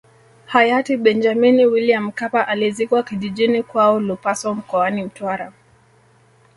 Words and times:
Hayati 0.45 0.97
Benjamini 0.97 1.65
Wiliam 1.65 2.03
Mkapa 2.03 2.47
alizikwa 2.47 3.03
kijijini 3.03 3.63
kwao 3.63 3.99
Lupaso 3.99 4.53
mkoani 4.53 5.03
Mtwara 5.03 5.53